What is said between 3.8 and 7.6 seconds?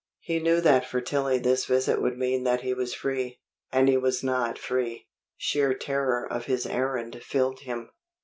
he was not free. Sheer terror of his errand filled